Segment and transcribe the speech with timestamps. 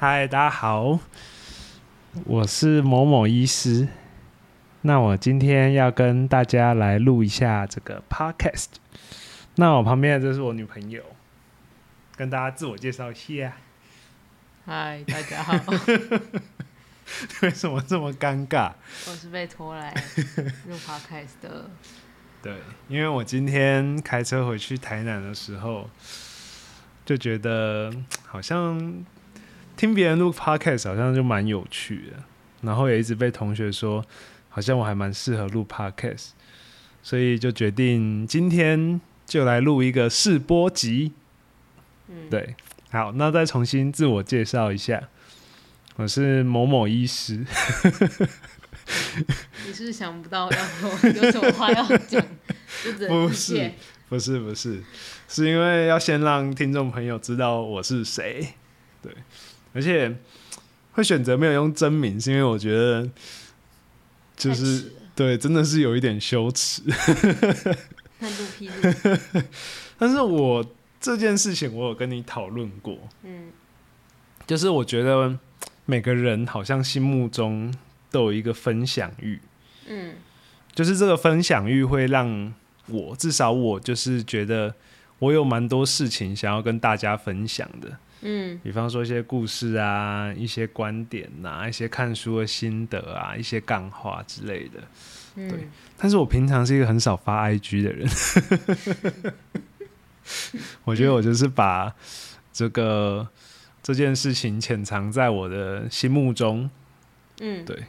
[0.00, 1.00] 嗨，大家好，
[2.24, 3.88] 我是某某医师。
[4.82, 8.68] 那我今天要跟大家来录一下这个 podcast。
[9.56, 11.02] 那我旁边的这是我女朋友，
[12.14, 13.54] 跟大家自我介绍一下。
[14.64, 15.52] 嗨，大家好，
[17.42, 18.74] 为什么这么尴尬？
[19.08, 19.92] 我是被拖来
[20.68, 21.68] 录 podcast 的。
[22.40, 22.54] 对，
[22.86, 25.90] 因为我今天开车回去台南的时候，
[27.04, 27.92] 就觉得
[28.24, 29.04] 好像
[29.78, 32.24] 听别人录 podcast 好像就蛮有趣的，
[32.62, 34.04] 然后也一直被同学说，
[34.48, 36.30] 好像我还蛮适合录 podcast，
[37.00, 41.12] 所以就决定今天就来录一个试播集。
[42.08, 42.56] 嗯，对，
[42.90, 45.08] 好，那再重新自我介绍一下，
[45.94, 47.46] 我是某某医师。
[49.64, 52.20] 你是是想不到要我有什么话要讲，
[52.82, 53.70] 就只能不是。
[54.08, 54.82] 不是不是，
[55.28, 58.54] 是因为要先让听众朋友知道我是谁，
[59.02, 59.12] 对，
[59.78, 60.12] 而且
[60.90, 63.08] 会选择没有用真名，是因为我觉得
[64.36, 66.82] 就是对，真的是有一点羞耻。
[68.18, 68.28] 看
[69.96, 70.66] 但是我
[71.00, 73.52] 这件事情我有跟你讨论过，嗯。
[74.44, 75.38] 就是我觉得
[75.84, 77.72] 每个人好像心目中
[78.10, 79.38] 都有一个分享欲，
[79.86, 80.16] 嗯。
[80.74, 82.52] 就是这个分享欲会让
[82.88, 84.74] 我，至少我就是觉得
[85.20, 88.58] 我有蛮多事情想要跟大家分享的，嗯。
[88.62, 94.80] 比方说一些故事啊、一些观点呐、一些看书的心得啊、一些干话之类的。
[95.34, 95.48] 对。
[95.50, 98.08] 嗯，但是我平常是一个很少发 IG 的人，
[100.84, 101.94] 我觉得我就是把
[102.52, 103.28] 这个
[103.82, 106.68] 这件事情潜藏在我的心目中，
[107.40, 107.84] 嗯，对。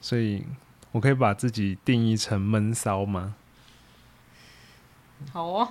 [0.00, 0.44] 所以
[0.92, 3.34] 我可以把自己定义成闷骚吗？
[5.32, 5.68] 好哦，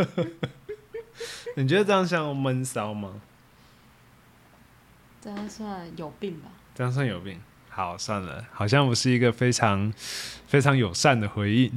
[1.62, 3.14] 你觉得这样像闷骚吗？
[5.20, 6.48] 这样算有病吧？
[6.72, 7.40] 这样算有病？
[7.68, 9.92] 好，算了，好像不是一个非常
[10.46, 11.72] 非常友善的回应。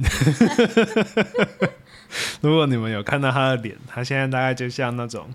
[2.40, 5.28] 如果你们有看到他的脸，他现在大概就像那种，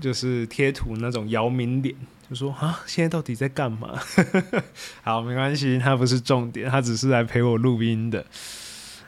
[0.00, 1.94] 就是贴图那种姚明脸，
[2.28, 3.96] 就说啊，现在到底在干嘛？
[5.04, 8.26] 好，没关系，他不是重点，他只是来陪我录音的。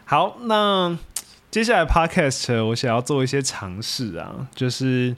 [0.05, 0.97] 好，那
[1.51, 5.17] 接下来 podcast 我想要做一些尝试啊，就是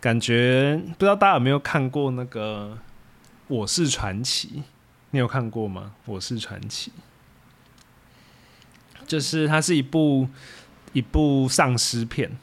[0.00, 2.76] 感觉不知道大家有没有看过那个
[3.46, 4.48] 《我是传奇》，
[5.12, 5.92] 你有看过吗？
[6.06, 6.90] 《我是传奇》
[9.06, 10.28] 就是它是一部
[10.92, 12.36] 一部丧尸片，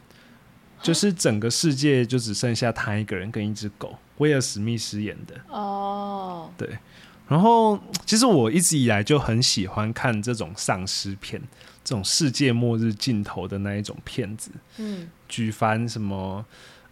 [0.81, 5.35] 就是整个世界就只剩下他一个人跟一只狗，威尔史密斯演的。
[5.49, 6.77] 哦，对
[7.27, 11.41] 然后，其实我一直以来就很喜欢看这种丧尸片，
[11.83, 14.51] 这种世界末日尽头的那一种片子。
[14.77, 16.45] 嗯举凡什么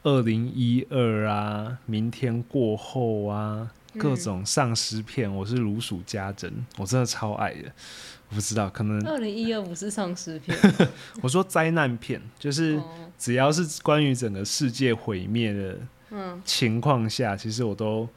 [0.03, 7.71] 二零一二啊、明天过后啊，各种丧尸片，我是如数家珍，我真的超爱的。
[8.29, 10.57] 我不知道，可能二零一二不是丧尸片，
[11.21, 15.77] 我说灾难片，就是哦只要是关于整个世界毁灭的
[16.11, 18.07] 嗯情况下，其实我都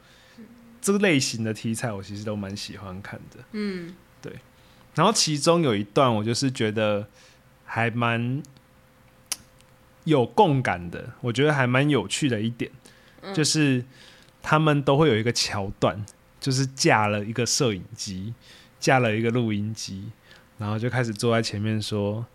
[0.79, 3.43] 这个类型的题材，我其实都蛮喜欢看的。
[3.51, 3.93] 嗯
[4.95, 7.07] 然后其中有一段，我就是觉得
[7.65, 8.41] 还蛮
[10.03, 12.69] 有共感的，我觉得还蛮有趣的一点，
[13.21, 13.83] 嗯就是
[14.41, 16.05] 他们都会有一个桥段，
[16.39, 18.33] 就是架了一个摄影机，
[18.79, 20.09] 架了一个录音机，
[20.57, 22.25] 然后就开始坐在前面说：“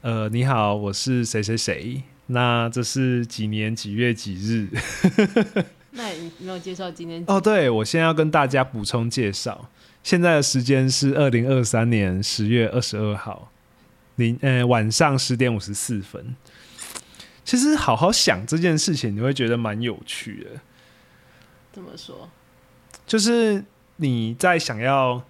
[0.00, 4.68] 呃，你好，我是谁谁谁，那这是几年几月几日。
[5.92, 9.68] ”那你没有介绍今天哦，对，我现在要跟大家补充介绍，
[10.02, 13.50] 现在的时间是二零二三年十月二十二号，
[14.16, 16.36] 零呃晚上十点五十四分。
[17.44, 20.60] 其实好好想这件事情，你会觉得蛮有趣的，
[21.72, 22.28] 怎么说？
[23.04, 23.64] 就是
[23.96, 25.24] 你在想要，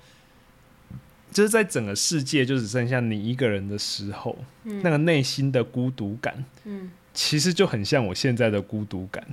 [1.32, 9.26] 就是在整个世界就只剩下你一个人的时候，嗯那个内心的孤独感，嗯其实就很像我现在的孤独感。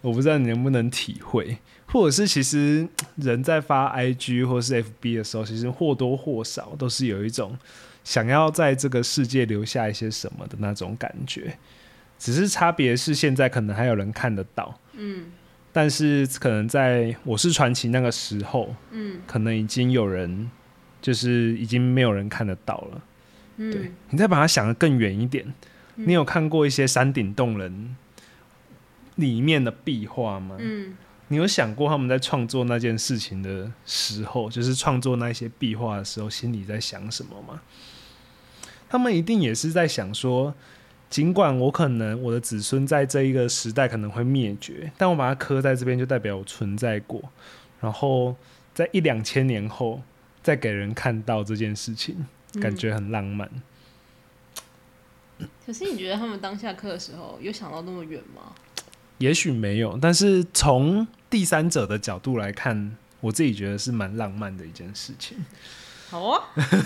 [0.00, 7.58] 我不知道你能不能体会，或者是其实人在发 IG 或是 FB 的时候，其实或多或少都是有一种
[8.04, 11.58] 想要在这个世界留下一些什么的那种感觉。
[12.18, 15.26] 只是差别是现在可能还有人看得到，嗯
[15.72, 20.50] 但是可能在我是传奇那个时候，嗯可能已经有人
[21.00, 23.02] 就是已经没有人看得到了。
[23.58, 25.44] 嗯，对你再把它想得更远一点，
[25.94, 27.96] 嗯你有看过一些山顶洞人
[29.18, 30.56] 里面的壁画吗？
[30.58, 30.96] 嗯
[31.30, 37.60] 你有想过他们在创作那件事情的时候，就是创作那些壁画的时候，心里在想什么吗？
[38.88, 40.54] 他们一定也是在想说，
[41.10, 47.22] 尽管我可能我的子孙在这一个时代可能会灭绝，但我把它刻在这边，就代表我存在过。
[47.78, 48.34] 然后
[48.72, 50.00] 在一两千年后，
[50.42, 52.24] 再给人看到这件事情，
[52.58, 53.50] 感觉很浪漫。
[55.66, 58.54] 可是你觉得他们当下课的时候有想到那么远吗？
[59.18, 65.36] 也许没有，但是从第三者的角度来看，我自己觉得是蛮浪漫的一件事情。
[66.10, 66.42] 好啊，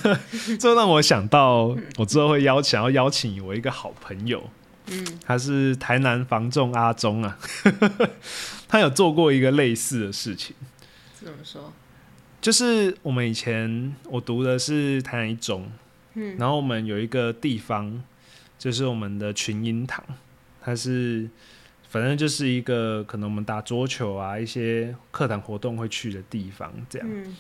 [0.58, 4.50] 这让我想到，我之后会邀想要邀请我一个好朋友，
[4.87, 5.06] 嗯。
[5.25, 7.38] 他是台南房仲阿忠啊，
[8.67, 10.56] 他有做过一个类似的事情，
[11.14, 11.73] 怎么说？
[12.40, 15.70] 就是我们以前我读的是台南一中，
[16.14, 16.37] 嗯。
[16.37, 18.02] 然后我们有一个地方，
[18.58, 20.05] 就是我们的群英堂，
[20.61, 21.31] 它是
[21.93, 27.06] 反正就是一个可能我们打桌球啊一些课堂活动会去的地方，这样。
[27.06, 27.37] 嗯。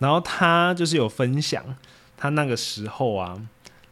[0.00, 1.64] 然后他就是有分享，
[2.16, 3.40] 他那个时候啊，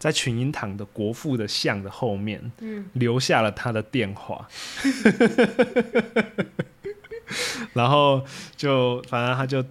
[0.00, 2.86] 在群英堂的国父的像的后面嗯。
[2.94, 4.48] 留下了他的电话，
[7.74, 8.24] 然后
[8.56, 9.64] 就反正他就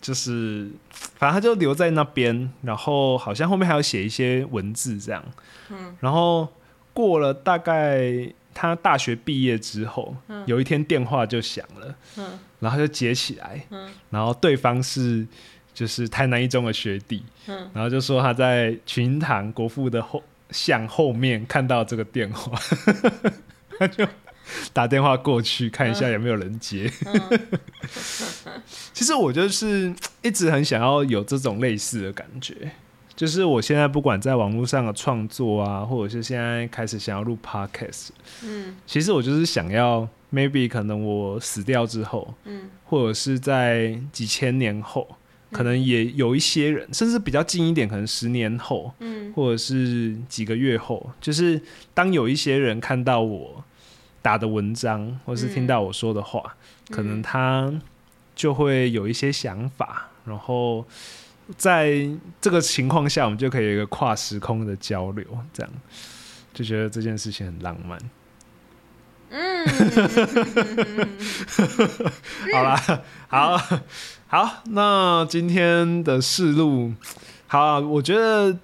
[0.00, 5.22] 就是反正他就留在那边，然后好像后面还要写一些文字这样，
[5.68, 5.94] 嗯。
[6.00, 6.48] 然后
[6.94, 10.42] 过了大概他大学毕业之后，嗯。
[10.46, 12.38] 有一天电话就响了，嗯。
[12.60, 13.90] 然后就接起来，嗯。
[14.10, 15.26] 然后对方是
[15.74, 22.60] 就是台南一中的学弟，嗯，然后就说他在群堂国父的后巷后面看到这个电话，
[23.78, 24.06] 他就
[24.72, 26.92] 打电话过去看一下有没有人接。
[27.06, 27.40] 嗯。
[28.92, 32.70] 其实我就是一直很想要有这种类似的感觉，
[33.14, 38.08] 就是我现在不管在网络上的创作啊，或者是现在开始想要录 podcast，
[38.44, 45.16] 嗯其实我就是想要 maybe 可能我死掉之后，嗯或者是在几千年后，
[45.50, 51.60] 可能也有一些人，甚至比较近一点，可能十年后，嗯或者是几个月后，就是
[51.94, 53.62] 当有一些人看到我
[54.20, 56.56] 打的文章，或是听到我说的话，
[56.90, 57.72] 可能他
[58.34, 60.84] 就会有一些想法，然后
[61.56, 62.08] 在
[62.40, 65.70] 这个情况下，我们就可以有一个跨时空的交流，这样
[66.54, 67.98] 就觉得这件事情很浪漫。
[69.30, 69.66] 嗯，
[72.54, 73.58] 好啦，好
[74.28, 76.94] 好，那今天的试录，
[77.46, 78.56] 好啊、我觉得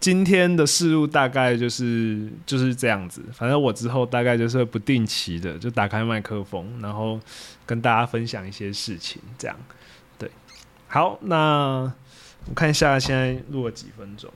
[0.00, 3.22] 今天的试录大概就是就是这样子。
[3.32, 7.20] 反正我之后大概就是会不定期的就打开麦克风，然后
[7.66, 9.56] 跟大家分享一些事情，这样。
[10.88, 11.92] 好，那
[12.46, 14.30] 我看一下现在录了几分钟。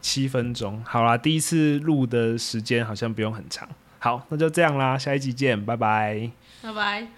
[0.00, 3.68] 七分钟，好啦，第一次录的时间好像不用很长。
[3.98, 6.30] 好，那就这样啦，下一集见，拜拜。
[6.62, 7.08] 拜拜。